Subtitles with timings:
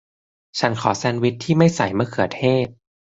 [0.59, 2.67] ฉันขอแซนด์วิชที่ไม่ใส่มะเขือเทศ